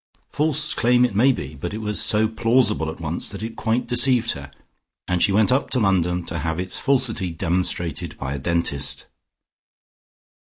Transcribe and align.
False 0.31 0.73
claim 0.73 1.05
it 1.05 1.13
might 1.13 1.35
be, 1.35 1.53
but 1.53 1.75
it 1.75 1.77
was 1.77 2.01
so 2.01 2.27
plausible 2.27 2.89
at 2.89 2.99
once 2.99 3.29
that 3.29 3.43
it 3.43 3.55
quite 3.55 3.85
deceived 3.85 4.31
her, 4.31 4.49
and 5.07 5.21
she 5.21 5.31
went 5.31 5.51
up 5.51 5.69
to 5.69 5.79
London 5.79 6.25
to 6.25 6.39
have 6.39 6.59
its 6.59 6.79
falsity 6.79 7.29
demonstrated 7.29 8.17
by 8.17 8.33
a 8.33 8.39
dentist. 8.39 9.05